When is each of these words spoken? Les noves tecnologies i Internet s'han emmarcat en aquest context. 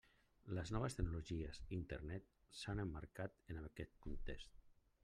Les 0.59 0.71
noves 0.75 0.95
tecnologies 0.99 1.59
i 1.65 1.69
Internet 1.79 2.27
s'han 2.63 2.83
emmarcat 2.87 3.39
en 3.55 3.63
aquest 3.69 3.97
context. 4.09 4.61